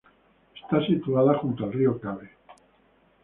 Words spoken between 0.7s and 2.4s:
situada junto al río Cabe.